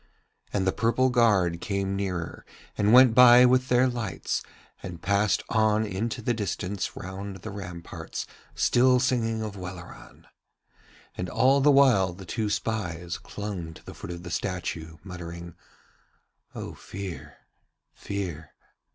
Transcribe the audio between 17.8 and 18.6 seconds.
Fear.'